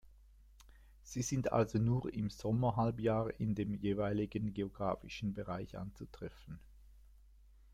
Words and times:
Sie 1.03 1.21
sind 1.21 1.51
also 1.53 1.77
nur 1.77 2.11
im 2.11 2.31
Sommerhalbjahr 2.31 3.39
in 3.39 3.53
dem 3.53 3.75
jeweiligen 3.75 4.51
geographischen 4.51 5.35
Bereich 5.35 5.77
anzutreffen. 5.77 6.57